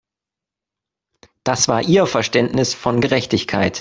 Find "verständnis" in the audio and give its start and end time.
2.07-2.73